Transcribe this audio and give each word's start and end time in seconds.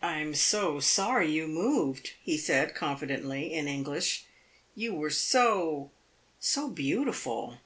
"I 0.00 0.18
am 0.20 0.34
so 0.34 0.80
sorry 0.80 1.30
you 1.30 1.46
moved," 1.46 2.12
he 2.22 2.38
said, 2.38 2.74
confidently, 2.74 3.52
in 3.52 3.68
English. 3.68 4.24
"You 4.74 4.94
were 4.94 5.10
so 5.10 5.90
so 6.40 6.70
beautiful." 6.70 7.58